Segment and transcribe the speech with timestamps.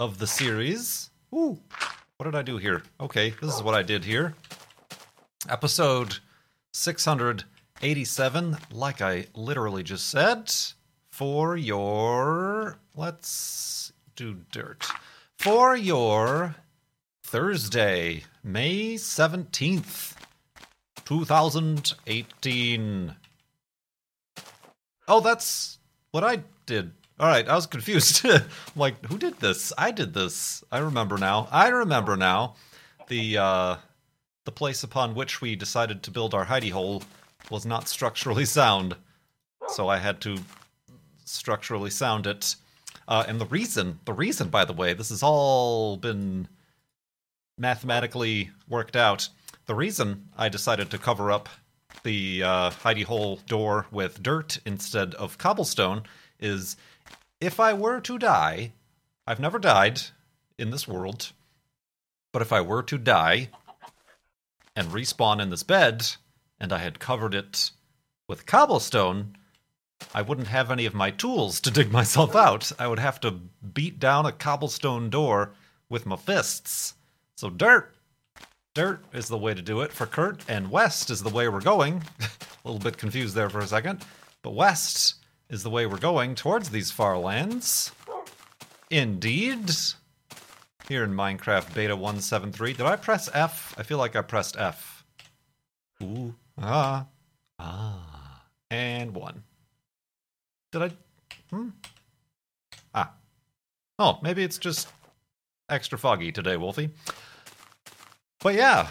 [0.00, 1.10] of the series.
[1.34, 1.58] Ooh,
[2.16, 2.82] what did I do here?
[2.98, 4.34] Okay, this is what I did here.
[5.46, 6.16] Episode
[6.72, 10.50] 687, like I literally just said,
[11.10, 12.78] for your.
[12.96, 14.86] Let's do dirt.
[15.38, 16.56] For your
[17.22, 20.14] Thursday, May 17th,
[21.04, 23.16] 2018.
[25.06, 25.78] Oh, that's
[26.10, 26.92] what I did.
[27.20, 28.26] All right, I was confused.
[28.76, 29.74] like, who did this?
[29.76, 30.64] I did this.
[30.72, 31.48] I remember now.
[31.50, 32.54] I remember now.
[33.08, 33.76] The uh
[34.46, 37.02] the place upon which we decided to build our hidey hole
[37.50, 38.96] was not structurally sound.
[39.68, 40.38] So I had to
[41.26, 42.56] structurally sound it.
[43.06, 46.48] Uh, and the reason, the reason, by the way, this has all been
[47.58, 49.28] mathematically worked out.
[49.66, 51.50] The reason I decided to cover up
[52.02, 56.04] the uh, hidey hole door with dirt instead of cobblestone
[56.38, 56.76] is
[57.40, 58.72] if I were to die,
[59.26, 60.00] I've never died
[60.58, 61.32] in this world,
[62.32, 63.48] but if I were to die
[64.76, 66.06] and respawn in this bed
[66.58, 67.70] and I had covered it
[68.28, 69.36] with cobblestone,
[70.14, 72.72] I wouldn't have any of my tools to dig myself out.
[72.78, 75.52] I would have to beat down a cobblestone door
[75.88, 76.94] with my fists.
[77.36, 77.94] So dirt.
[78.74, 81.60] Dirt is the way to do it for Kurt, and west is the way we're
[81.60, 82.04] going.
[82.20, 84.04] a little bit confused there for a second.
[84.42, 85.16] But west
[85.50, 87.92] is the way we're going towards these far lands.
[88.88, 89.70] Indeed.
[90.88, 92.72] Here in Minecraft Beta 173.
[92.72, 93.74] Did I press F?
[93.76, 95.04] I feel like I pressed F.
[96.02, 96.34] Ooh.
[96.58, 97.06] Ah.
[97.58, 98.42] Ah.
[98.70, 99.42] And one.
[100.72, 100.90] Did I?
[101.50, 101.68] Hmm?
[102.94, 103.12] Ah.
[103.98, 104.88] Oh, maybe it's just
[105.68, 106.90] extra foggy today, Wolfie.
[108.40, 108.88] But yeah,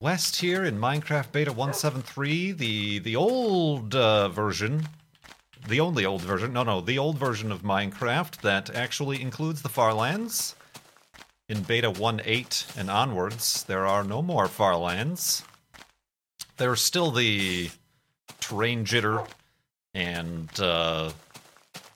[0.00, 4.86] West here in Minecraft Beta 173, the the old uh, version,
[5.68, 9.68] the only old version, no, no, the old version of Minecraft that actually includes the
[9.68, 10.54] Farlands.
[11.48, 15.44] In Beta 1.8 and onwards, there are no more Farlands.
[16.56, 17.70] There's still the
[18.40, 19.26] terrain jitter
[19.94, 21.10] and uh,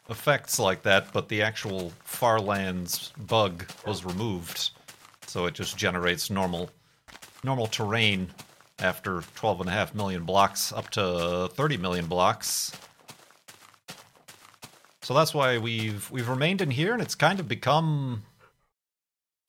[0.08, 4.70] effects like that, but the actual Farlands bug was removed
[5.32, 6.68] so it just generates normal
[7.42, 8.28] normal terrain
[8.78, 12.72] after 12 and a half million blocks up to 30 million blocks.
[15.02, 18.22] So that's why we've we've remained in here and it's kind of become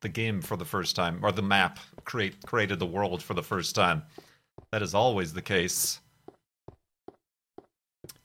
[0.00, 3.42] the game for the first time, or the map create created the world for the
[3.42, 4.02] first time.
[4.72, 6.00] That is always the case.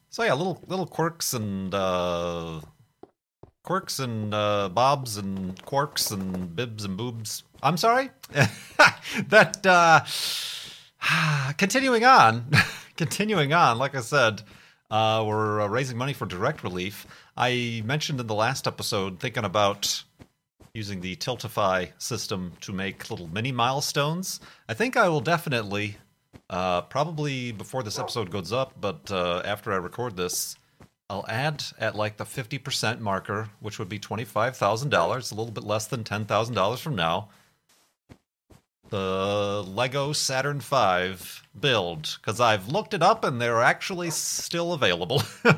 [0.10, 2.62] So yeah, little little quirks and uh,
[3.64, 7.44] quirks and uh, bobs and quirks and bibs and boobs.
[7.62, 8.12] I'm sorry.
[9.28, 10.02] that uh,
[11.58, 12.46] continuing on,
[12.98, 13.78] continuing on.
[13.78, 14.42] Like I said,
[14.92, 17.08] uh, we're uh, raising money for direct relief.
[17.36, 20.04] I mentioned in the last episode thinking about
[20.74, 24.40] using the Tiltify system to make little mini milestones.
[24.68, 25.98] I think I will definitely
[26.50, 30.56] uh, probably before this episode goes up, but uh, after I record this,
[31.10, 35.86] I'll add at like the 50% marker, which would be $25,000, a little bit less
[35.86, 37.30] than $10,000 from now.
[38.90, 45.24] The Lego Saturn V build because I've looked it up and they're actually still available.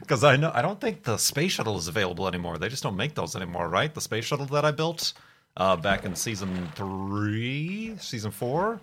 [0.00, 2.58] Because I know I don't think the space shuttle is available anymore.
[2.58, 3.92] They just don't make those anymore, right?
[3.92, 5.12] The space shuttle that I built
[5.56, 8.80] uh, back in season three, season four.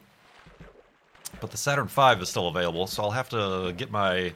[1.41, 4.33] But the Saturn V is still available, so I'll have to get my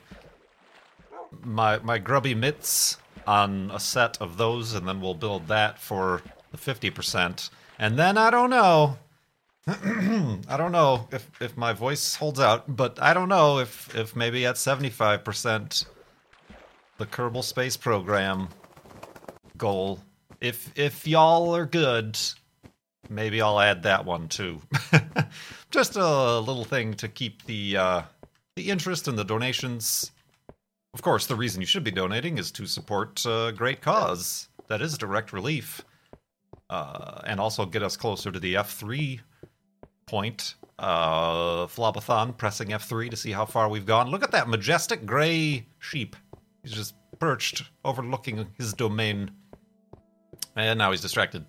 [1.44, 6.22] my my grubby mitts on a set of those, and then we'll build that for
[6.51, 7.50] the fifty percent.
[7.80, 8.98] And then I don't know.
[9.68, 14.13] I don't know if, if my voice holds out, but I don't know if, if
[14.13, 15.86] maybe at seventy five percent
[16.98, 18.50] the Kerbal Space Program
[19.57, 20.00] goal.
[20.42, 22.19] If if y'all are good,
[23.10, 24.62] maybe I'll add that one too.
[25.71, 28.01] Just a little thing to keep the uh,
[28.57, 30.12] the interest and the donations.
[30.94, 34.81] Of course, the reason you should be donating is to support a great cause that
[34.81, 35.86] is direct relief,
[36.69, 39.21] uh, and also get us closer to the F three
[40.05, 40.55] point.
[40.79, 44.09] Uh, Flobathon pressing F three to see how far we've gone.
[44.09, 46.15] Look at that majestic gray sheep.
[46.63, 49.31] He's just perched, overlooking his domain.
[50.55, 51.45] And now he's distracted.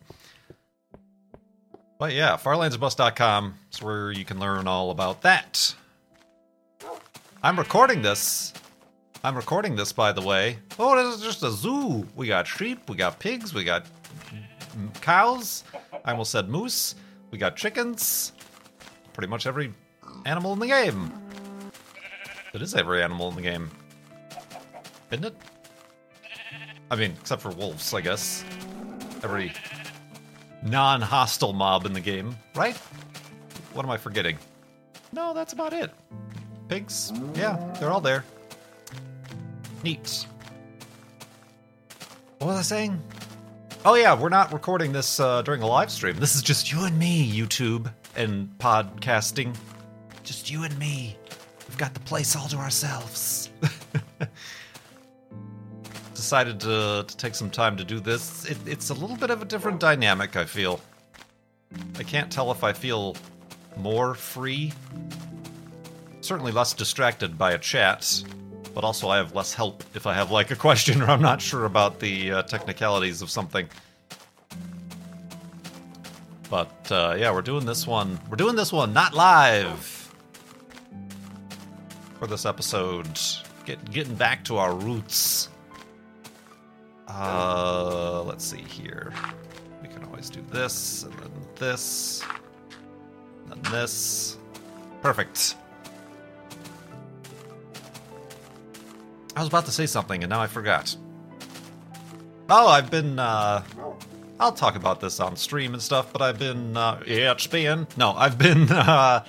[1.98, 5.74] But yeah, farlandsorbust.com is where you can learn all about that.
[7.42, 8.52] I'm recording this.
[9.22, 10.58] I'm recording this, by the way.
[10.78, 12.06] Oh, this is just a zoo.
[12.14, 13.86] We got sheep, we got pigs, we got
[15.00, 15.64] cows.
[16.04, 16.94] I almost said moose.
[17.30, 18.32] We got chickens.
[19.14, 19.72] Pretty much every
[20.26, 21.12] animal in the game.
[22.52, 23.70] It is every animal in the game.
[25.10, 25.36] Isn't it?
[26.90, 28.44] I mean, except for wolves, I guess.
[29.22, 29.52] Every
[30.62, 32.76] non hostile mob in the game, right?
[33.72, 34.36] What am I forgetting?
[35.12, 35.92] No, that's about it.
[36.68, 38.24] Pigs, yeah, they're all there.
[39.84, 40.26] Neat.
[42.38, 43.02] What was I saying?
[43.84, 46.16] Oh, yeah, we're not recording this uh, during a live stream.
[46.16, 49.54] This is just you and me, YouTube and podcasting.
[50.22, 51.16] Just you and me.
[51.68, 53.50] We've got the place all to ourselves.
[56.14, 58.46] Decided to, to take some time to do this.
[58.46, 60.80] It, it's a little bit of a different dynamic, I feel.
[61.98, 63.16] I can't tell if I feel
[63.76, 64.72] more free.
[66.20, 68.22] Certainly less distracted by a chat,
[68.74, 71.42] but also I have less help if I have like a question or I'm not
[71.42, 73.68] sure about the uh, technicalities of something.
[76.54, 78.16] But uh, yeah, we're doing this one.
[78.30, 80.14] We're doing this one not live
[82.20, 83.08] for this episode.
[83.64, 85.48] Get, getting back to our roots.
[87.08, 89.12] Uh, let's see here.
[89.82, 92.22] We can always do this and then this,
[93.50, 94.38] and then this.
[95.02, 95.56] Perfect.
[99.34, 100.96] I was about to say something and now I forgot.
[102.48, 103.64] Oh, I've been uh,
[104.40, 108.12] I'll talk about this on stream and stuff, but I've been uh, yeah, it's no,
[108.12, 109.24] I've been uh,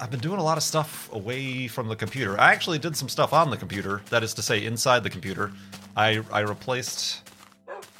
[0.00, 2.38] I've been doing a lot of stuff away from the computer.
[2.38, 5.52] I actually did some stuff on the computer, that is to say, inside the computer.
[5.96, 7.28] I I replaced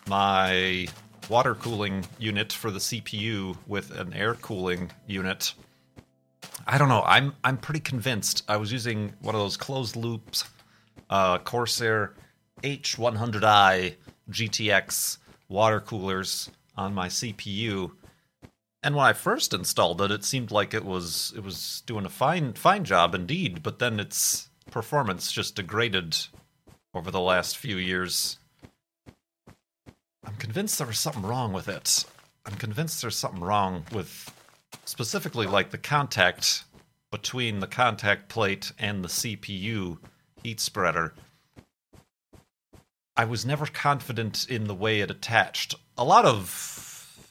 [0.06, 0.86] my
[1.28, 5.54] water cooling unit for the CPU with an air cooling unit.
[6.66, 7.02] I don't know.
[7.02, 8.44] I'm I'm pretty convinced.
[8.48, 10.44] I was using one of those closed loops
[11.10, 12.14] uh, Corsair
[12.62, 13.94] H100i
[14.30, 17.92] GTX water coolers on my CPU.
[18.82, 22.10] And when I first installed it, it seemed like it was it was doing a
[22.10, 26.16] fine fine job indeed, but then its performance just degraded
[26.94, 28.38] over the last few years.
[30.24, 32.04] I'm convinced there was something wrong with it.
[32.44, 34.32] I'm convinced there's something wrong with
[34.84, 36.64] specifically like the contact
[37.10, 39.98] between the contact plate and the CPU
[40.42, 41.14] heat spreader.
[43.16, 45.74] I was never confident in the way it attached.
[45.96, 46.50] A lot of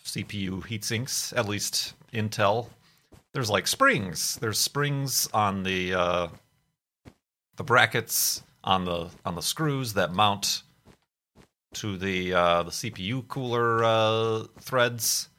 [0.03, 2.69] CPU heatsinks, at least Intel,
[3.33, 4.37] there's like springs.
[4.37, 6.27] There's springs on the uh,
[7.57, 10.63] the brackets on the on the screws that mount
[11.73, 15.29] to the uh, the CPU cooler uh, threads,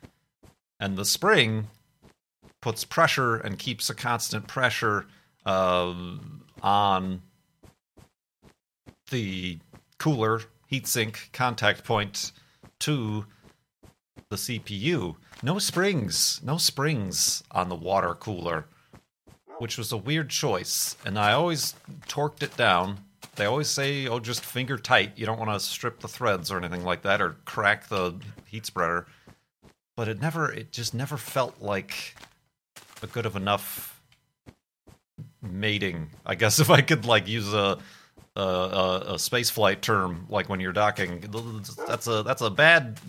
[0.79, 1.69] and the spring
[2.61, 5.07] puts pressure and keeps a constant pressure
[5.45, 5.95] uh,
[6.63, 7.23] on
[9.11, 9.59] the
[9.99, 12.33] cooler heatsink contact point
[12.81, 13.27] to
[14.29, 15.17] the CPU.
[15.43, 18.67] No springs, no springs on the water cooler,
[19.59, 20.97] which was a weird choice.
[21.05, 21.75] And I always
[22.09, 22.99] torqued it down.
[23.37, 25.13] They always say, oh, just finger tight.
[25.17, 28.15] You don't want to strip the threads or anything like that or crack the
[28.47, 29.07] heat spreader.
[29.97, 32.17] But it never, it just never felt like
[33.03, 34.01] a good of enough
[35.43, 36.11] mating.
[36.25, 37.79] I guess if I could like use a
[38.37, 41.21] a, a, term, like when you're docking,
[41.87, 43.01] that's a that's a bad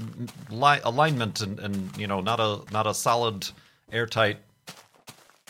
[0.50, 3.48] li- alignment and, and you know not a not a solid
[3.91, 4.38] airtight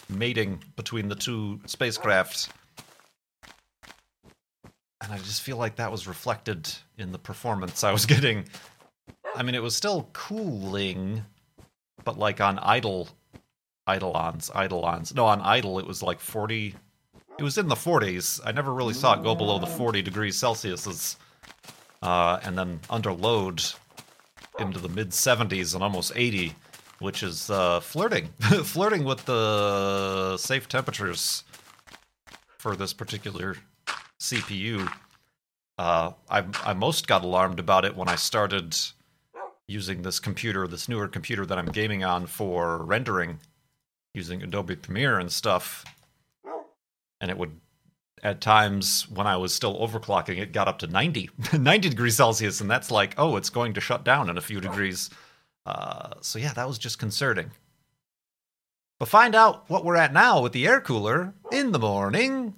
[0.09, 2.49] mating between the two spacecrafts.
[5.01, 8.45] And I just feel like that was reflected in the performance I was getting.
[9.35, 11.23] I mean, it was still cooling,
[12.03, 13.09] but like on idle,
[13.87, 15.13] idlons, idlons.
[15.13, 16.75] No, on idle, it was like 40.
[17.39, 18.41] It was in the 40s.
[18.43, 21.17] I never really saw it go below the 40 degrees Celsius.
[22.01, 23.63] Uh, and then under load
[24.59, 26.53] into the mid 70s and almost 80
[26.99, 28.27] which is uh, flirting,
[28.63, 31.43] flirting with the safe temperatures
[32.57, 33.55] for this particular
[34.19, 34.91] CPU.
[35.77, 38.75] Uh, I I most got alarmed about it when I started
[39.67, 43.39] using this computer, this newer computer that I'm gaming on for rendering,
[44.13, 45.85] using Adobe Premiere and stuff,
[47.21, 47.59] and it would.
[48.23, 52.61] At times, when I was still overclocking, it got up to 90, 90 degrees Celsius,
[52.61, 55.11] and that's like, oh, it's going to shut down in a few degrees.
[55.67, 57.51] Uh, so yeah, that was just concerning.
[58.99, 62.55] But find out what we're at now with the air cooler in the morning.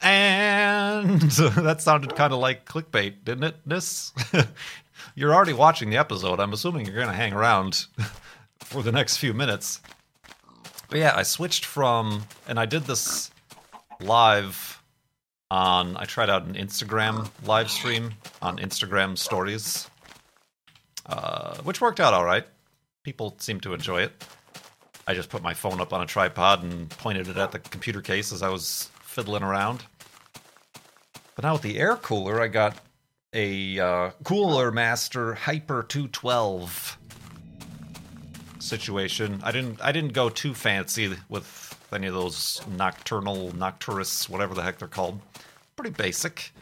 [0.00, 4.12] And that sounded kind of like clickbait, didn't it, This?
[5.14, 6.40] you're already watching the episode.
[6.40, 7.86] I'm assuming you're going to hang around
[8.74, 9.80] for the next few minutes.
[10.88, 13.30] But yeah, I switched from, and I did this
[14.00, 14.82] live
[15.48, 19.88] on I tried out an Instagram live stream on Instagram stories,
[21.06, 22.44] uh, which worked out all right.
[23.04, 24.24] People seemed to enjoy it.
[25.06, 28.02] I just put my phone up on a tripod and pointed it at the computer
[28.02, 29.84] case as I was fiddling around.
[31.36, 32.76] But now with the air cooler, I got
[33.32, 36.98] a uh, Cooler Master Hyper 212
[38.64, 39.40] situation.
[39.42, 44.62] I didn't I didn't go too fancy with any of those nocturnal nocturus, whatever the
[44.62, 45.20] heck they're called.
[45.76, 46.52] Pretty basic.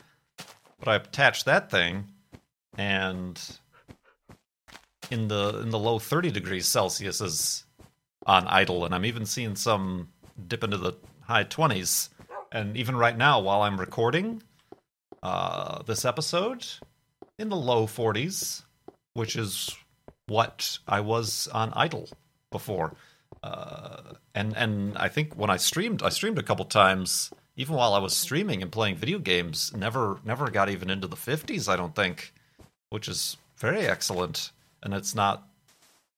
[0.78, 2.08] But I attached that thing,
[2.76, 3.40] and
[5.10, 7.64] in the in the low 30 degrees Celsius is
[8.26, 10.08] on idle, and I'm even seeing some
[10.48, 12.08] dip into the high 20s.
[12.50, 14.42] And even right now, while I'm recording
[15.22, 16.66] uh, this episode,
[17.38, 18.62] in the low 40s,
[19.14, 19.74] which is
[20.26, 22.08] what I was on idle
[22.50, 22.94] before.
[23.42, 27.94] Uh, and and I think when I streamed, I streamed a couple times, even while
[27.94, 29.72] I was streaming and playing video games.
[29.74, 31.68] Never never got even into the fifties.
[31.68, 32.32] I don't think,
[32.90, 34.52] which is very excellent.
[34.82, 35.46] And it's not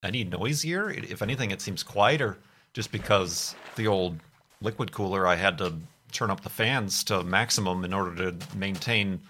[0.02, 0.90] any noisier.
[0.90, 2.38] If anything, it seems quieter,
[2.72, 4.18] just because the old
[4.60, 5.74] liquid cooler I had to
[6.12, 9.20] turn up the fans to maximum in order to maintain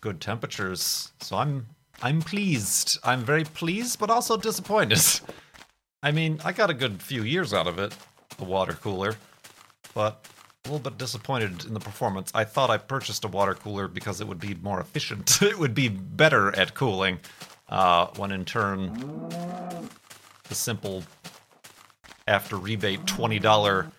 [0.00, 1.12] good temperatures.
[1.20, 1.66] So I'm
[2.02, 2.98] I'm pleased.
[3.02, 5.00] I'm very pleased, but also disappointed.
[6.02, 7.96] I mean, I got a good few years out of it,
[8.36, 9.16] the water cooler,
[9.94, 10.26] but
[10.64, 12.30] a little bit disappointed in the performance.
[12.34, 15.38] I thought I purchased a water cooler because it would be more efficient.
[15.42, 17.20] it would be better at cooling,
[17.70, 18.94] uh, when in turn,
[20.48, 21.04] the simple
[22.26, 23.90] after rebate twenty dollar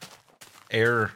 [0.69, 1.11] air,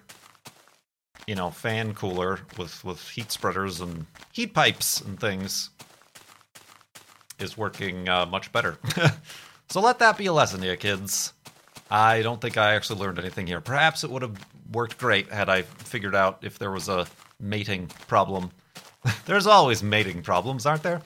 [1.27, 5.69] you know, fan cooler with with heat spreaders and heat pipes and things
[7.39, 8.77] is working uh, much better.
[9.71, 11.31] So let that be a lesson to you, kids.
[11.91, 13.61] I don't think I actually learned anything here.
[13.61, 14.35] Perhaps it would have
[14.71, 17.05] worked great had I figured out if there was a
[17.39, 18.49] mating problem.
[19.27, 21.03] There's always mating problems, aren't there?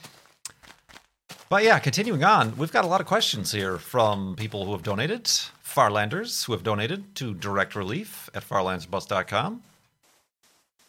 [1.50, 4.84] But yeah, continuing on, we've got a lot of questions here from people who have
[4.84, 9.62] donated, Farlanders who have donated to Direct Relief at farlandsorbust.com.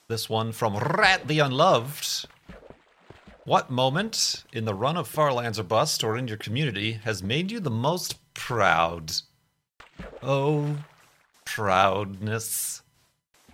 [0.07, 2.29] This one from Rat the Unloved
[3.45, 7.51] what moment in the run of Farlands or Bust or in your community has made
[7.51, 9.13] you the most proud?
[10.23, 10.77] Oh,
[11.45, 12.83] proudness.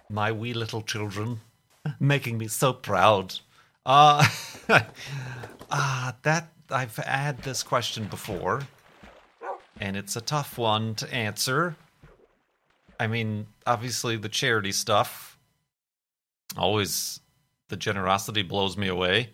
[0.09, 1.40] My wee little children
[1.99, 3.38] making me so proud.
[3.85, 4.26] Uh,
[5.70, 8.62] uh that I've had this question before,
[9.80, 11.76] and it's a tough one to answer.
[12.99, 15.38] I mean, obviously the charity stuff
[16.56, 17.20] always
[17.68, 19.30] the generosity blows me away.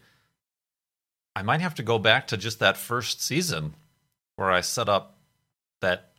[1.37, 3.75] I might have to go back to just that first season
[4.37, 5.19] where I set up
[5.83, 6.13] that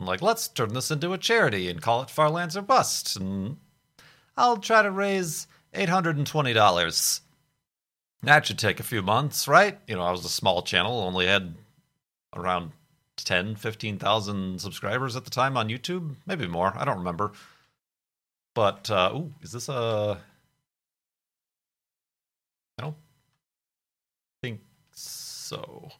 [0.00, 3.16] I'm like, let's turn this into a charity and call it Farlands or Bust.
[3.16, 3.58] And
[4.36, 7.20] I'll try to raise $820.
[8.24, 9.78] That should take a few months, right?
[9.86, 11.54] You know, I was a small channel, only had
[12.34, 12.72] around
[13.18, 16.16] 10, 15,000 subscribers at the time on YouTube.
[16.26, 16.72] Maybe more.
[16.76, 17.30] I don't remember.
[18.56, 20.18] But, uh, ooh, is this a.
[22.78, 22.96] I don't
[25.46, 25.90] So.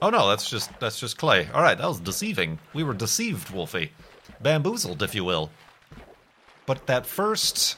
[0.00, 1.46] Oh no, that's just that's just clay.
[1.52, 2.58] All right, that was deceiving.
[2.72, 3.92] We were deceived, Wolfie,
[4.40, 5.50] bamboozled, if you will.
[6.64, 7.76] But that first,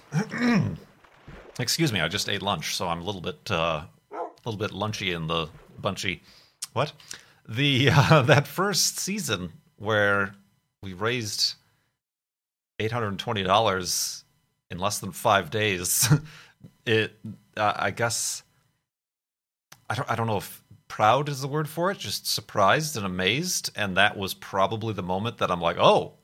[1.59, 3.83] excuse me, I just ate lunch, so I'm a little bit uh,
[4.13, 5.49] a little bit lunchy in the
[5.81, 6.23] bunchy.
[6.75, 6.93] What?
[7.49, 10.33] The uh, that first season where
[10.81, 11.55] we raised
[12.79, 14.23] eight hundred and twenty dollars
[14.71, 16.09] in less than five days.
[16.87, 17.19] it,
[17.57, 18.43] uh, I guess,
[19.89, 21.99] I don't, I don't know if proud is the word for it.
[21.99, 26.15] Just surprised and amazed, and that was probably the moment that I'm like, oh,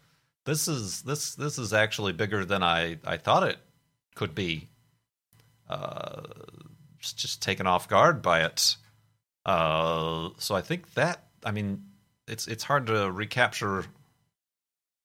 [0.44, 3.58] this is this this is actually bigger than I I thought it
[4.14, 4.68] could be.
[5.68, 6.22] Uh,
[6.98, 8.76] just just taken off guard by it.
[9.46, 11.84] Uh, so I think that I mean
[12.28, 13.84] it's it's hard to recapture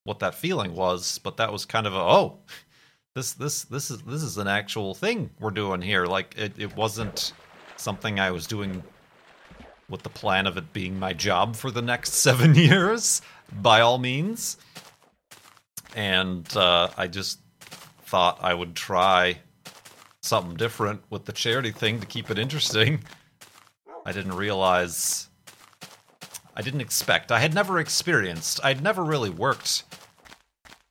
[0.03, 2.39] what that feeling was, but that was kind of a oh,
[3.15, 6.05] this this this is this is an actual thing we're doing here.
[6.05, 7.31] Like it, it wasn't
[7.77, 8.83] something I was doing
[9.89, 13.21] with the plan of it being my job for the next seven years,
[13.61, 14.57] by all means.
[15.95, 17.39] And uh, I just
[18.03, 19.39] thought I would try
[20.21, 23.03] something different with the charity thing to keep it interesting.
[24.05, 25.29] I didn't realize.
[26.53, 27.31] I didn't expect.
[27.31, 28.59] I had never experienced.
[28.63, 29.83] I'd never really worked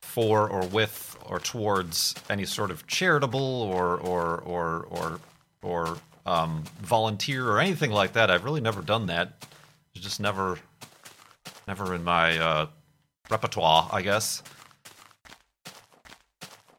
[0.01, 5.19] for or with or towards any sort of charitable or or or or
[5.61, 8.31] or um, volunteer or anything like that.
[8.31, 9.45] I've really never done that.
[9.93, 10.59] It's just never,
[11.67, 12.67] never in my uh,
[13.29, 14.43] repertoire, I guess.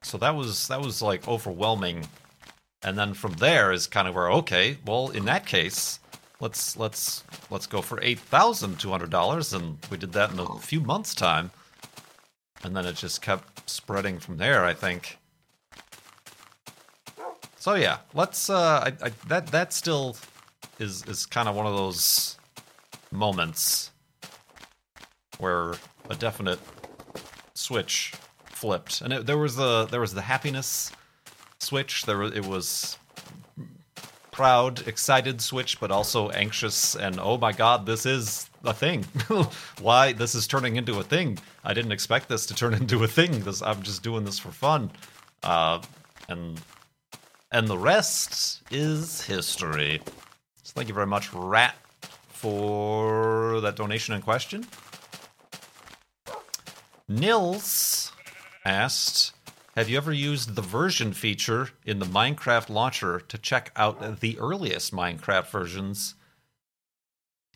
[0.03, 2.07] So that was that was like overwhelming,
[2.83, 5.99] and then from there is kind of where okay, well in that case,
[6.39, 10.39] let's let's let's go for eight thousand two hundred dollars, and we did that in
[10.39, 11.51] a few months' time,
[12.63, 14.65] and then it just kept spreading from there.
[14.65, 15.19] I think.
[17.57, 18.49] So yeah, let's.
[18.49, 20.17] Uh, I, I, that that still
[20.79, 22.37] is is kind of one of those
[23.11, 23.91] moments
[25.39, 25.75] where
[26.09, 26.61] a definite
[27.55, 28.13] switch
[28.45, 30.93] flipped, and it, there was the there was the happiness
[31.59, 32.05] switch.
[32.05, 32.99] There it was
[34.31, 39.05] proud, excited switch, but also anxious and oh my god, this is a thing.
[39.81, 41.39] Why this is turning into a thing?
[41.65, 43.41] I didn't expect this to turn into a thing.
[43.41, 44.91] This I'm just doing this for fun,
[45.43, 45.81] uh,
[46.29, 46.61] and
[47.53, 50.01] and the rest is history.
[50.63, 51.77] So thank you very much, Rat,
[52.29, 54.67] for that donation in question.
[57.09, 58.11] Nils
[58.65, 59.33] asked,
[59.77, 64.39] have you ever used the version feature in the Minecraft launcher to check out the
[64.39, 66.15] earliest Minecraft versions?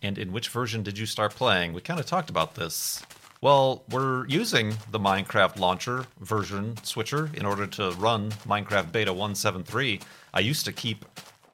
[0.03, 1.73] And in which version did you start playing?
[1.73, 3.03] We kind of talked about this.
[3.43, 10.01] Well, we're using the Minecraft launcher version switcher in order to run Minecraft Beta 173.
[10.35, 11.05] I used to keep,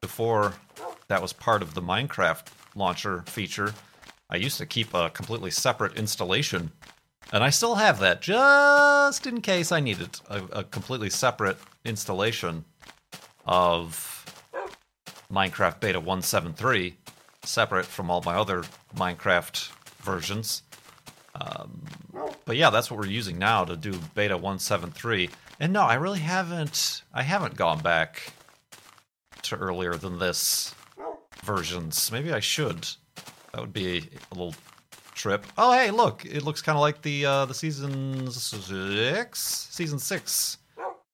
[0.00, 0.54] before
[1.09, 3.72] that was part of the Minecraft launcher feature,
[4.28, 6.72] I used to keep a completely separate installation.
[7.32, 12.64] And I still have that just in case I needed a, a completely separate installation
[13.44, 14.24] of
[15.32, 16.96] Minecraft Beta 173,
[17.46, 19.70] separate from all my other Minecraft
[20.02, 20.62] versions.
[21.35, 21.82] Um,
[22.44, 25.30] but yeah, that's what we're using now to do beta 173.
[25.61, 28.32] And no, I really haven't I haven't gone back
[29.42, 30.74] to earlier than this
[31.44, 32.11] versions.
[32.11, 32.88] Maybe I should.
[33.52, 34.54] That would be a little
[35.14, 35.46] trip.
[35.56, 40.59] Oh, hey, look, it looks kind of like the uh, the season six, season six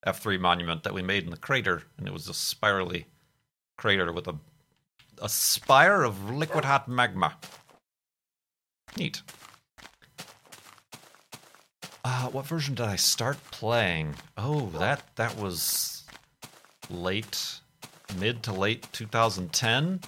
[0.07, 3.07] F3 monument that we made in the crater, and it was a spirally
[3.77, 4.35] crater with a
[5.23, 7.35] a spire of liquid hot magma.
[8.97, 9.23] Neat.
[12.05, 14.17] Uh, what version did I start playing?
[14.37, 16.05] Oh, that that was
[16.91, 17.61] late,
[18.19, 20.01] mid to late 2010.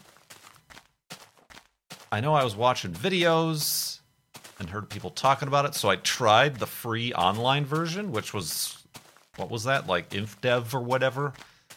[2.11, 4.00] I know I was watching videos
[4.59, 8.85] and heard people talking about it, so I tried the free online version, which was
[9.37, 11.33] what was that like InfDev or whatever,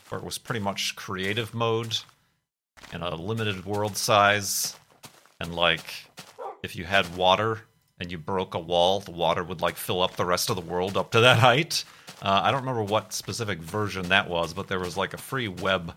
[0.09, 1.99] where it was pretty much creative mode
[2.93, 4.75] in a limited world size,
[5.39, 6.05] and like
[6.63, 7.61] if you had water
[7.99, 10.61] and you broke a wall, the water would like fill up the rest of the
[10.61, 11.83] world up to that height.
[12.21, 15.47] Uh, I don't remember what specific version that was, but there was like a free
[15.47, 15.93] web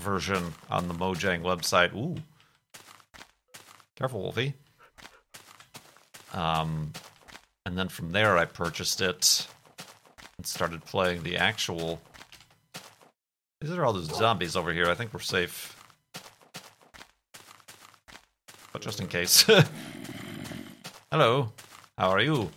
[0.00, 1.94] version on the Mojang website.
[1.94, 2.16] Ooh,
[3.96, 4.54] careful, Wolfie.
[6.32, 6.92] Um,
[7.66, 9.46] and then from there, I purchased it
[10.36, 12.00] and started playing the actual.
[13.60, 14.88] These are all those zombies over here.
[14.88, 15.77] I think we're safe.
[18.72, 19.42] But just in case.
[21.10, 21.52] Hello.
[21.96, 22.50] How are you?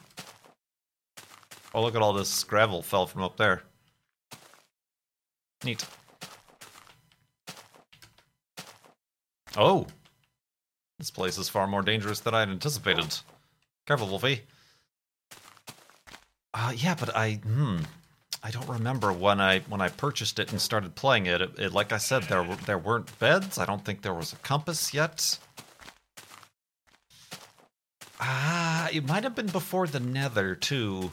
[1.74, 3.63] Oh, look at all this gravel fell from up there.
[5.63, 5.86] Neat.
[9.58, 9.88] Oh,
[10.97, 13.19] this place is far more dangerous than I had anticipated.
[13.86, 14.41] Careful, Wolfie.
[16.54, 17.80] Uh, yeah, but I hmm,
[18.43, 21.41] I don't remember when I when I purchased it and started playing it.
[21.41, 23.58] It, it like I said, there there weren't beds.
[23.58, 25.38] I don't think there was a compass yet.
[28.23, 31.10] Ah, it might have been before the Nether too,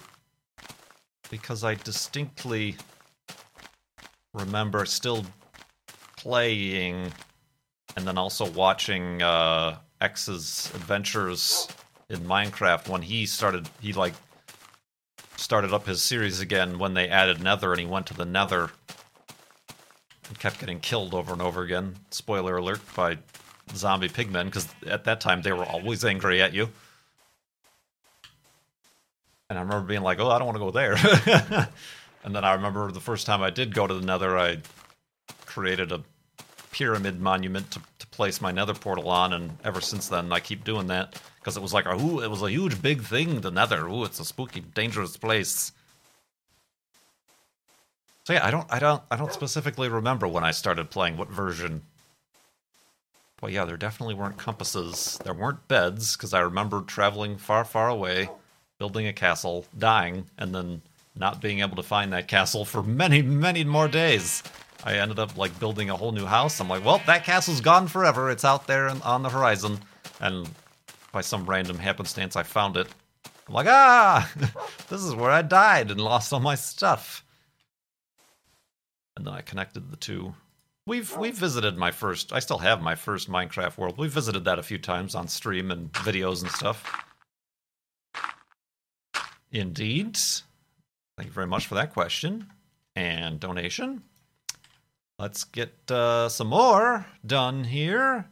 [1.31, 2.77] because I distinctly
[4.35, 5.25] remember still
[6.19, 7.11] playing
[7.97, 11.67] and then also watching uh, X's adventures
[12.11, 13.69] in Minecraft when he started.
[13.81, 14.13] He like
[15.37, 18.71] started up his series again when they added Nether, and he went to the Nether
[20.29, 21.97] and kept getting killed over and over again.
[22.11, 23.17] Spoiler alert by
[23.75, 26.69] zombie pigmen, because at that time they were always angry at you.
[29.51, 30.95] And I remember being like, "Oh, I don't want to go there."
[32.25, 34.59] and then I remember the first time I did go to the Nether, I
[35.47, 36.03] created a
[36.71, 40.65] pyramid monument to, to place my Nether portal on, and ever since then I keep
[40.65, 43.41] doing that because it was like, ooh, it was a huge big thing.
[43.41, 45.73] The Nether, ooh, it's a spooky, dangerous place.
[48.25, 51.31] So yeah, I don't, I don't, I don't specifically remember when I started playing what
[51.31, 51.81] version.
[53.41, 55.19] But yeah, there definitely weren't compasses.
[55.25, 58.29] There weren't beds because I remember traveling far, far away,
[58.79, 60.83] building a castle, dying, and then
[61.17, 64.43] not being able to find that castle for many, many more days.
[64.85, 66.61] I ended up like building a whole new house.
[66.61, 68.31] I'm like, well, that castle's gone forever.
[68.31, 69.81] It's out there on the horizon,
[70.21, 70.49] and
[71.13, 72.87] by some random happenstance, I found it.
[73.49, 74.31] I'm like, ah,
[74.89, 77.25] this is where I died and lost all my stuff.
[79.17, 80.35] And then I connected the two.
[80.87, 82.33] We've we've visited my first.
[82.33, 83.99] I still have my first Minecraft world.
[83.99, 87.08] We've visited that a few times on stream and videos and stuff.
[89.53, 90.19] Indeed.
[91.17, 92.47] Thank you very much for that question
[92.95, 94.03] and donation.
[95.19, 98.27] Let's get uh, some more done here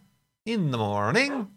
[0.45, 1.49] in the morning.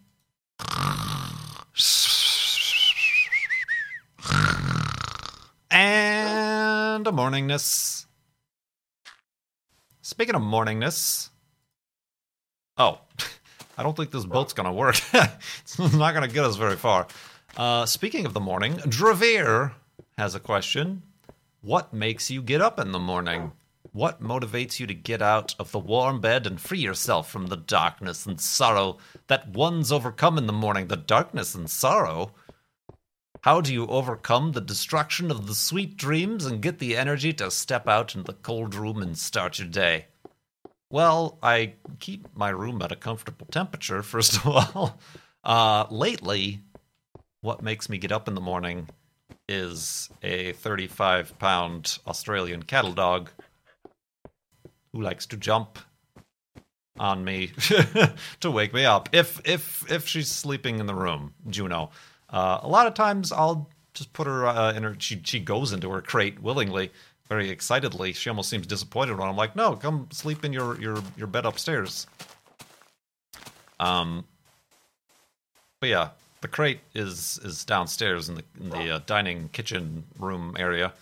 [5.71, 8.05] And a morningness.
[10.01, 11.29] Speaking of morningness.
[12.77, 12.99] Oh,
[13.77, 14.99] I don't think this boat's gonna work.
[15.13, 17.07] it's not gonna get us very far.
[17.57, 19.73] Uh, speaking of the morning, Dravere
[20.17, 21.03] has a question.
[21.61, 23.51] What makes you get up in the morning?
[23.91, 27.57] What motivates you to get out of the warm bed and free yourself from the
[27.57, 30.87] darkness and sorrow that one's overcome in the morning?
[30.87, 32.31] The darkness and sorrow?
[33.41, 37.49] How do you overcome the destruction of the sweet dreams and get the energy to
[37.49, 40.07] step out in the cold room and start your day?
[40.91, 44.99] Well, I keep my room at a comfortable temperature, first of all.
[45.43, 46.61] Uh, lately,
[47.41, 48.87] what makes me get up in the morning
[49.47, 53.29] is a 35 pound Australian cattle dog
[54.93, 55.79] who likes to jump
[56.99, 57.47] on me
[58.41, 59.09] to wake me up.
[59.13, 61.91] If if if she's sleeping in the room juno
[62.29, 65.71] uh, a lot of times i'll just put her uh, in her she, she goes
[65.71, 66.91] into her crate willingly
[67.27, 68.11] very excitedly.
[68.13, 71.45] She almost seems disappointed when i'm like no come sleep in your your your bed
[71.45, 72.05] upstairs.
[73.79, 74.25] Um
[75.79, 76.09] but yeah
[76.41, 80.93] the crate is is downstairs in the in the uh, dining kitchen room area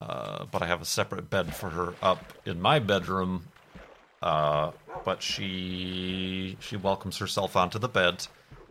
[0.00, 3.46] uh, but I have a separate bed for her up in my bedroom.
[4.22, 4.72] Uh,
[5.04, 8.26] but she she welcomes herself onto the bed,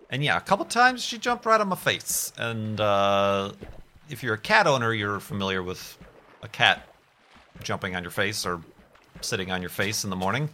[0.10, 2.34] and yeah, a couple times she jumped right on my face.
[2.38, 3.54] And uh,
[4.10, 5.98] if you're a cat owner, you're familiar with
[6.42, 6.88] a cat
[7.64, 8.62] jumping on your face or
[9.22, 10.50] sitting on your face in the morning.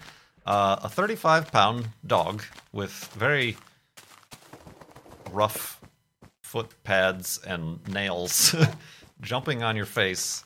[0.45, 3.57] Uh, a 35 pound dog with very
[5.31, 5.81] rough
[6.41, 8.55] foot pads and nails
[9.21, 10.43] jumping on your face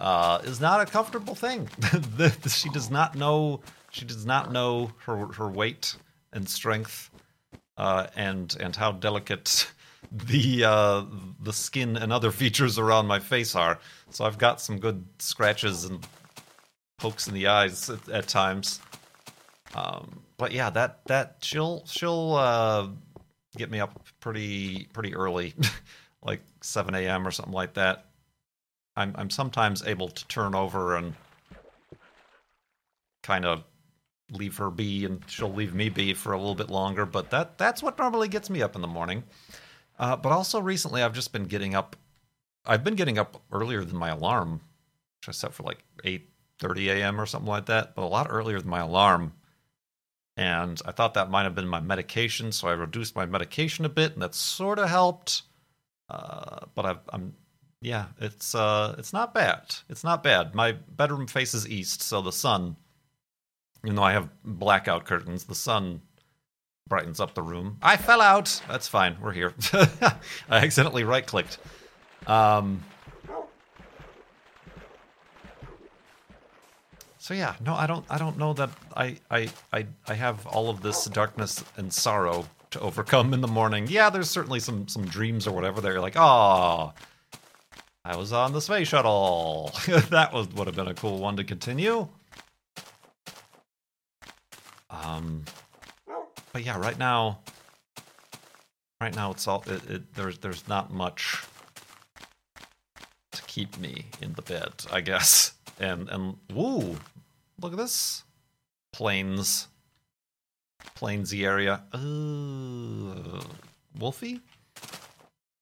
[0.00, 1.68] uh, is not a comfortable thing.
[2.48, 3.60] she does not know.
[3.90, 5.96] She does not know her her weight
[6.32, 7.10] and strength,
[7.78, 9.70] uh, and and how delicate
[10.12, 11.04] the uh,
[11.40, 13.78] the skin and other features around my face are.
[14.10, 16.06] So I've got some good scratches and
[16.98, 18.80] pokes in the eyes at, at times.
[19.74, 22.88] Um, but yeah, that that she'll she'll uh,
[23.56, 25.54] get me up pretty pretty early,
[26.22, 27.26] like seven a.m.
[27.26, 28.06] or something like that.
[28.96, 31.14] I'm I'm sometimes able to turn over and
[33.22, 33.64] kind of
[34.30, 37.58] leave her be and she'll leave me be for a little bit longer but that
[37.58, 39.22] that's what normally gets me up in the morning
[39.98, 41.96] uh, but also recently i've just been getting up
[42.64, 44.60] i've been getting up earlier than my alarm
[45.20, 48.60] which i set for like 8.30 a.m or something like that but a lot earlier
[48.60, 49.32] than my alarm
[50.36, 53.88] and i thought that might have been my medication so i reduced my medication a
[53.88, 55.42] bit and that sort of helped
[56.10, 57.34] uh, but i am
[57.80, 59.62] yeah, it's uh, it's not bad.
[59.88, 60.54] It's not bad.
[60.54, 62.76] My bedroom faces east, so the sun,
[63.84, 66.00] even though I have blackout curtains, the sun
[66.88, 67.78] brightens up the room.
[67.82, 68.60] I fell out.
[68.68, 69.16] That's fine.
[69.20, 69.54] We're here.
[69.72, 70.16] I
[70.50, 71.58] accidentally right clicked.
[72.26, 72.82] Um,
[77.26, 78.04] so yeah, no, I don't.
[78.08, 82.46] I don't know that I, I I I have all of this darkness and sorrow
[82.70, 83.88] to overcome in the morning.
[83.88, 85.80] Yeah, there's certainly some some dreams or whatever.
[85.80, 86.92] They're like, oh,
[88.04, 89.72] I was on the space shuttle.
[90.10, 92.06] that was would have been a cool one to continue.
[94.88, 95.46] Um,
[96.52, 97.40] but yeah, right now,
[99.00, 101.42] right now it's all it, it, there's there's not much
[103.32, 105.55] to keep me in the bed, I guess.
[105.78, 106.96] And and woo,
[107.60, 108.24] look at this
[108.92, 109.68] plains,
[110.96, 111.82] plainsy area.
[111.92, 113.42] Uh,
[113.98, 114.40] Wolfie.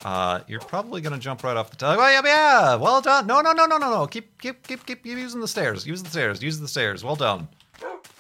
[0.05, 1.99] Uh, you're probably gonna jump right off the top.
[1.99, 2.75] Oh, yeah, yeah.
[2.77, 3.27] Well done.
[3.27, 4.07] No, no, no, no, no, no.
[4.07, 5.87] Keep, keep, keep, keep using the stairs.
[5.87, 6.43] Use the stairs.
[6.43, 7.03] Use the stairs.
[7.03, 7.49] Well done.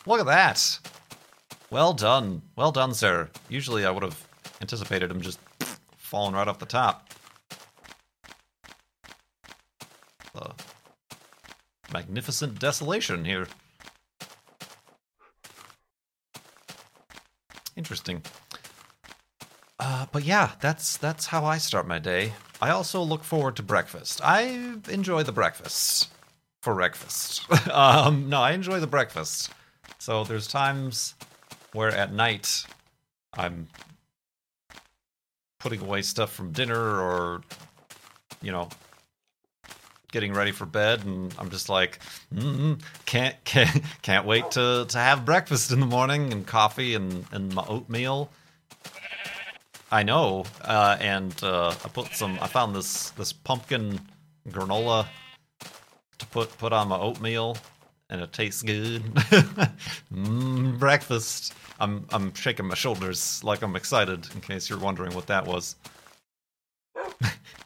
[0.06, 0.78] Look at that.
[1.70, 2.42] Well done.
[2.56, 3.28] Well done, sir.
[3.48, 4.26] Usually I would have
[4.62, 5.38] anticipated him just
[5.98, 7.10] falling right off the top.
[10.34, 10.52] Uh,
[11.94, 13.46] magnificent desolation here.
[17.76, 18.22] Interesting.
[19.78, 22.32] Uh, but yeah, that's that's how I start my day.
[22.60, 24.20] I also look forward to breakfast.
[24.24, 26.10] I enjoy the breakfast
[26.62, 27.46] for breakfast.
[27.70, 29.50] um, no, I enjoy the breakfast.
[29.98, 31.14] So there's times
[31.72, 32.64] where at night
[33.34, 33.68] I'm
[35.60, 37.42] putting away stuff from dinner or,
[38.42, 38.68] you know,
[40.14, 41.98] getting ready for bed, and I'm just like,
[42.32, 47.26] mm can't can't can't wait to to have breakfast in the morning and coffee and
[47.32, 48.30] and my oatmeal.
[49.90, 52.38] I know, uh, and uh, I put some.
[52.40, 54.00] I found this this pumpkin
[54.48, 55.06] granola
[56.18, 57.56] to put put on my oatmeal,
[58.08, 59.02] and it tastes good.
[60.14, 61.52] mm, breakfast.
[61.80, 64.26] I'm I'm shaking my shoulders like I'm excited.
[64.34, 65.74] In case you're wondering what that was.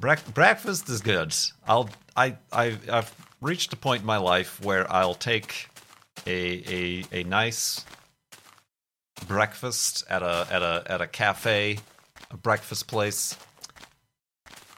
[0.00, 1.34] Bre- breakfast is good.
[1.66, 5.68] I'll I I I've reached a point in my life where I'll take
[6.26, 7.84] a a a nice
[9.26, 11.78] breakfast at a at a at a cafe,
[12.30, 13.36] a breakfast place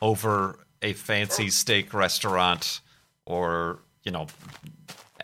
[0.01, 2.81] over a fancy steak restaurant
[3.27, 4.27] or, you know,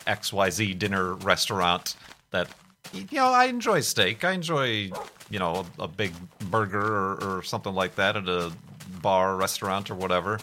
[0.07, 1.97] XYZ dinner restaurant
[2.31, 2.49] that
[2.93, 4.25] you know, I enjoy steak.
[4.25, 4.91] I enjoy,
[5.31, 6.13] you know, a, a big
[6.51, 8.53] burger or, or, something like that at a
[9.05, 10.41] bar, restaurant, or whatever.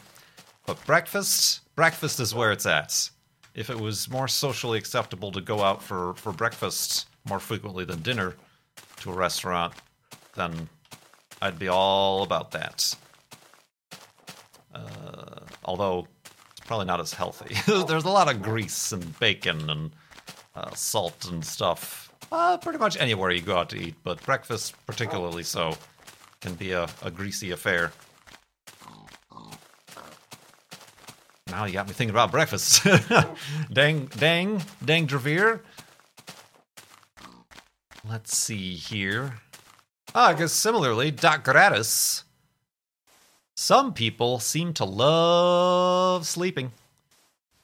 [0.67, 3.09] But breakfast, breakfast is where it's at.
[3.55, 8.01] If it was more socially acceptable to go out for, for breakfast more frequently than
[8.03, 8.35] dinner
[9.01, 9.73] to a restaurant,
[10.35, 10.69] then
[11.41, 12.95] I'd be all about that.
[14.73, 16.07] Uh, although
[16.51, 17.55] it's probably not as healthy.
[17.87, 19.91] There's a lot of grease and bacon and
[20.55, 24.75] uh, salt and stuff uh, pretty much anywhere you go out to eat, but breakfast
[24.85, 25.75] particularly so
[26.39, 27.91] can be a, a greasy affair.
[31.51, 32.83] Now you got me thinking about breakfast.
[33.71, 35.59] dang, dang, dang, Dravir.
[38.09, 39.35] Let's see here.
[40.15, 42.23] Oh, I guess similarly, Doc Gratis.
[43.55, 46.71] Some people seem to love sleeping.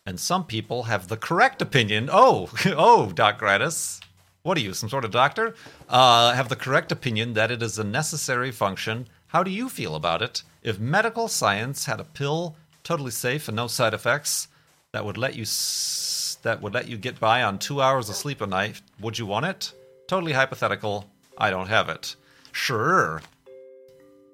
[0.06, 2.10] And some people have the correct opinion.
[2.12, 4.00] Oh, oh, Doc Gratis
[4.48, 5.54] what are you, some sort of doctor?
[5.90, 9.06] Uh, have the correct opinion that it is a necessary function.
[9.28, 10.44] How do you feel about it?
[10.64, 12.56] If medical science had a pill,
[12.88, 14.48] totally safe and no side effects,
[14.94, 18.16] that would let you s- that would let you get by on two hours of
[18.16, 19.74] sleep a night, would you want it?
[20.08, 21.06] Totally hypothetical.
[21.38, 22.16] I don't have it.
[22.54, 23.22] Sure,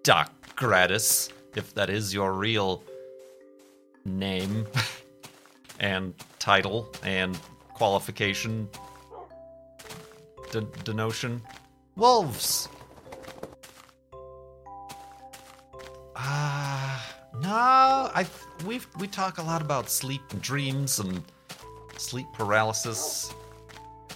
[0.04, 2.84] Doc Gratis, if that is your real
[4.06, 4.68] name
[5.80, 7.36] and title and
[7.74, 8.70] qualification
[10.52, 11.42] de- denotion.
[11.96, 12.70] Wolves.
[16.16, 17.50] Ah, no.
[17.50, 18.26] I
[18.66, 21.24] we we talk a lot about sleep dreams and
[21.98, 23.34] sleep paralysis.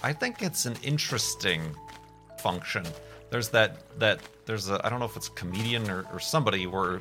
[0.02, 1.62] I think it's an interesting
[2.38, 2.84] function.
[3.30, 6.66] There's that that there's a I don't know if it's a comedian or, or somebody
[6.66, 7.00] where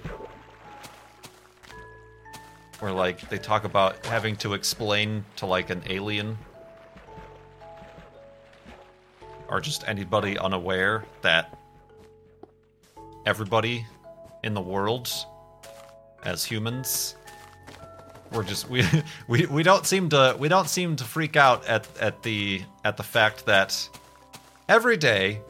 [2.79, 6.37] where like they talk about having to explain to like an alien
[9.49, 11.57] or just anybody unaware that
[13.25, 13.85] everybody
[14.43, 15.09] in the world
[16.27, 17.15] as humans
[18.31, 18.83] we're just we,
[19.27, 22.97] we we don't seem to we don't seem to freak out at at the at
[22.97, 23.89] the fact that
[24.69, 25.41] every day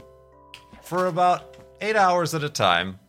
[0.81, 2.99] for about 8 hours at a time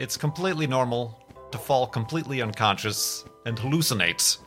[0.00, 1.16] it's completely normal
[1.52, 4.38] to fall completely unconscious and hallucinate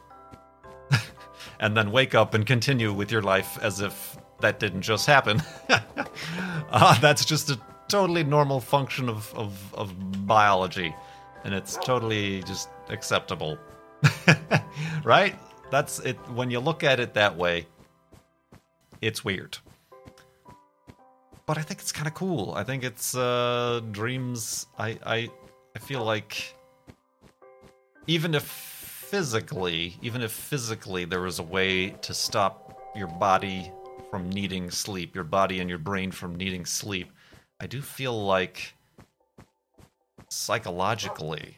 [1.60, 5.42] and then wake up and continue with your life as if that didn't just happen.
[6.72, 10.94] uh, that's just a totally normal function of, of, of biology,
[11.44, 13.58] and it's totally just acceptable.
[15.04, 15.36] right?
[15.70, 16.18] That's it.
[16.32, 17.68] When you look at it that way,
[19.02, 19.58] it's weird.
[21.46, 22.54] But I think it's kind of cool.
[22.56, 24.68] I think it's uh, dreams.
[24.78, 25.30] I, I
[25.76, 26.56] I feel like
[28.08, 33.72] even if physically, even if physically there was a way to stop your body
[34.10, 37.12] from needing sleep, your body and your brain from needing sleep,
[37.60, 38.74] I do feel like
[40.32, 41.58] psychologically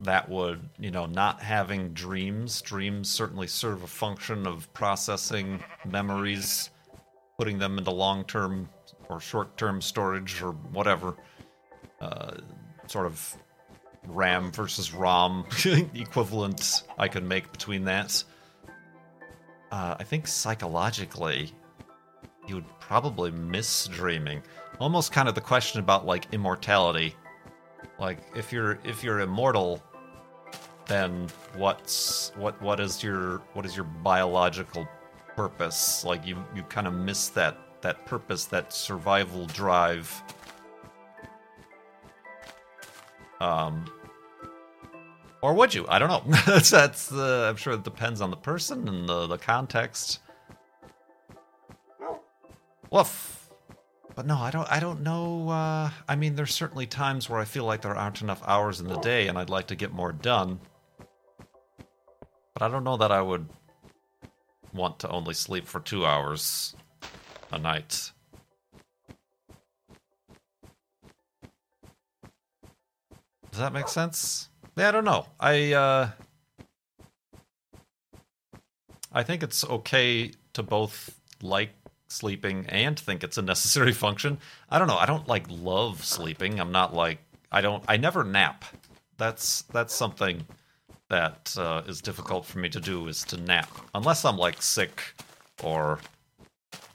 [0.00, 6.70] that would, you know, not having dreams, dreams certainly serve a function of processing memories,
[7.38, 8.68] putting them into long term
[9.08, 11.16] or short term storage or whatever.
[12.00, 12.32] Uh,
[12.86, 13.36] sort of
[14.08, 15.46] RAM versus ROM
[15.94, 18.22] equivalent I could make between that.
[19.70, 21.52] Uh, I think psychologically,
[22.48, 24.42] you would probably miss dreaming.
[24.80, 27.14] Almost kind of the question about like immortality.
[27.98, 29.82] Like if you're if you're immortal,
[30.86, 34.88] then what's what what is your what is your biological
[35.36, 36.04] purpose?
[36.04, 40.22] Like you you kind of miss that that purpose, that survival drive.
[43.40, 43.84] Um,
[45.42, 45.84] or would you?
[45.88, 46.22] I don't know.
[46.46, 47.12] that's that's.
[47.12, 50.20] Uh, I'm sure it depends on the person and the the context.
[52.90, 53.41] Woof.
[54.14, 54.70] But no, I don't.
[54.70, 55.48] I don't know.
[55.48, 58.88] Uh, I mean, there's certainly times where I feel like there aren't enough hours in
[58.88, 60.60] the day, and I'd like to get more done.
[62.52, 63.48] But I don't know that I would
[64.74, 66.74] want to only sleep for two hours
[67.50, 68.12] a night.
[73.50, 74.48] Does that make sense?
[74.76, 75.26] Yeah, I don't know.
[75.38, 76.10] I uh
[79.12, 81.74] I think it's okay to both like
[82.12, 84.38] sleeping and think it's a necessary function.
[84.70, 84.96] I don't know.
[84.96, 86.60] I don't like love sleeping.
[86.60, 87.18] I'm not like
[87.50, 88.64] I don't I never nap.
[89.18, 90.46] That's that's something
[91.08, 95.02] that uh, is difficult for me to do is to nap unless I'm like sick
[95.62, 95.98] or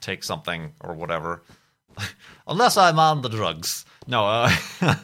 [0.00, 1.42] take something or whatever.
[2.48, 3.84] unless I'm on the drugs.
[4.06, 4.50] No, uh,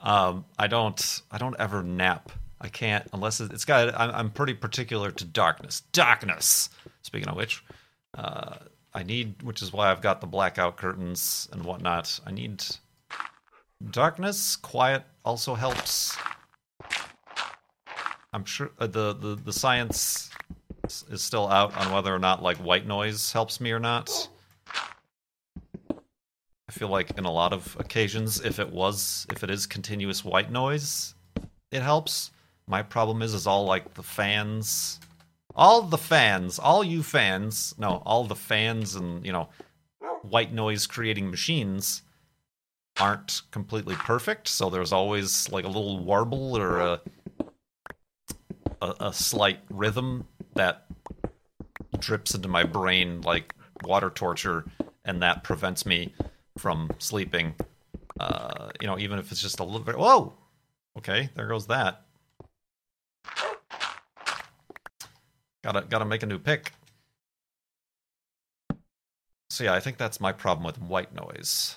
[0.00, 1.22] Um, I don't.
[1.30, 2.30] I don't ever nap.
[2.60, 3.98] I can't unless it's got.
[3.98, 5.82] I'm, I'm pretty particular to darkness.
[5.92, 6.70] Darkness.
[7.02, 7.62] Speaking of which,
[8.16, 8.56] uh,
[8.92, 12.18] I need, which is why I've got the blackout curtains and whatnot.
[12.26, 12.64] I need
[13.90, 14.56] darkness.
[14.56, 16.16] Quiet also helps.
[18.32, 20.30] I'm sure uh, the, the the science
[21.10, 24.28] is still out on whether or not like white noise helps me or not.
[25.90, 30.24] I feel like in a lot of occasions, if it was, if it is continuous
[30.24, 31.14] white noise,
[31.72, 32.30] it helps.
[32.68, 35.00] My problem is, is all like the fans,
[35.54, 39.48] all the fans, all you fans, no, all the fans and you know,
[40.22, 42.02] white noise creating machines
[42.98, 44.48] aren't completely perfect.
[44.48, 47.00] So there's always like a little warble or a
[48.82, 50.86] a, a slight rhythm that
[51.98, 54.64] drips into my brain like water torture,
[55.04, 56.14] and that prevents me
[56.58, 57.54] from sleeping.
[58.18, 59.98] Uh, you know, even if it's just a little bit.
[59.98, 60.34] Whoa!
[60.98, 62.04] Okay, there goes that.
[65.72, 66.72] Gotta gotta make a new pick.
[69.50, 71.76] So yeah, I think that's my problem with white noise,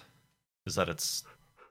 [0.66, 1.24] is that it's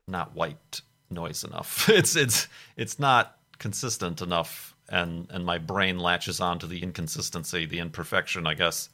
[0.07, 1.89] not white noise enough.
[1.89, 7.65] it's it's it's not consistent enough, and and my brain latches on to the inconsistency,
[7.65, 8.87] the imperfection, I guess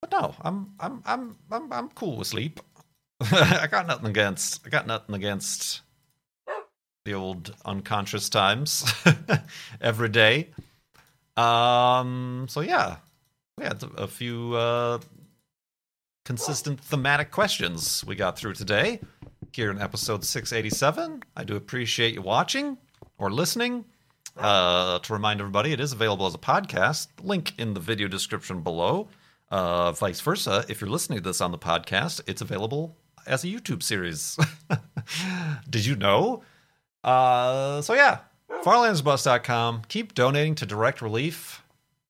[0.00, 2.60] But no, I'm I'm I'm I'm I'm cool with sleep.
[3.20, 5.80] I got nothing against I got nothing against
[7.04, 8.84] the old unconscious times
[9.80, 10.50] every day.
[11.36, 12.96] Um so yeah.
[13.58, 14.98] We had a few uh
[16.24, 19.00] consistent thematic questions we got through today
[19.52, 21.22] here in episode 687.
[21.36, 22.78] I do appreciate you watching
[23.18, 23.84] or listening.
[24.36, 27.08] Uh, to remind everybody, it is available as a podcast.
[27.22, 29.08] Link in the video description below.
[29.50, 32.96] Uh, vice versa, if you're listening to this on the podcast, it's available
[33.26, 34.38] as a YouTube series.
[35.70, 36.42] Did you know?
[37.04, 38.18] Uh, so yeah,
[38.64, 39.82] farlandsorbust.com.
[39.88, 41.62] Keep donating to Direct Relief.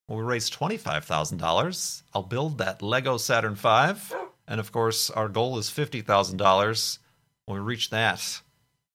[0.07, 4.15] When we raise $25,000, I'll build that Lego Saturn V.
[4.47, 6.97] And of course, our goal is $50,000.
[7.45, 8.41] When we reach that,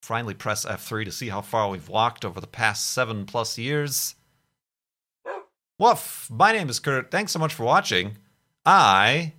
[0.03, 4.15] finally press F3 to see how far we've walked over the past seven plus years.
[5.79, 6.29] Woof!
[6.31, 7.11] My name is Kurt.
[7.11, 8.19] Thanks so much for watching.
[8.67, 9.33] I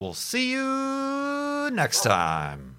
[0.00, 2.76] will see you next time.